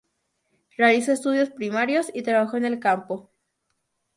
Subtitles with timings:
[0.77, 3.29] Realizó estudios primarios y trabajó en el campo.